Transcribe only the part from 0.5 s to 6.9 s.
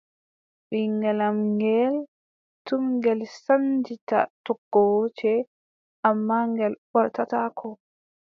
Ɓiŋngel am ngeel, tum ngel sannjita toggooje, ammaa ngel